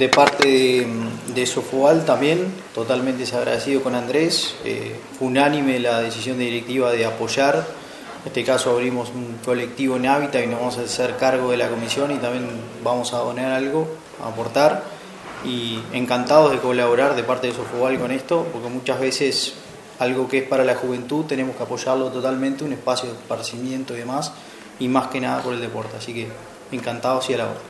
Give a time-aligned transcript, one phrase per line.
[0.00, 0.86] De parte de,
[1.34, 7.56] de también, totalmente desagradecido con Andrés, eh, unánime la decisión de directiva de apoyar.
[8.22, 11.58] En este caso abrimos un colectivo en Hábitat y nos vamos a hacer cargo de
[11.58, 12.48] la comisión y también
[12.82, 13.88] vamos a donar algo,
[14.24, 14.84] a aportar.
[15.44, 19.52] Y encantados de colaborar de parte de Sofobal con esto, porque muchas veces
[19.98, 23.98] algo que es para la juventud tenemos que apoyarlo totalmente, un espacio de esparcimiento y
[23.98, 24.32] demás,
[24.78, 25.98] y más que nada por el deporte.
[25.98, 26.26] Así que
[26.72, 27.58] encantados y a la hora.